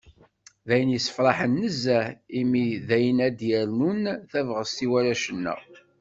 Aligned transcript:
D 0.67 0.69
ayen 0.75 0.93
yessefraḥen 0.93 1.53
nezzeh, 1.61 2.05
imi 2.39 2.65
d 2.87 2.89
ayen 2.97 3.17
ara 3.25 3.37
d-yernun 3.39 4.01
tabɣest 4.31 4.77
i 4.85 4.87
warrac-nneɣ. 4.91 5.59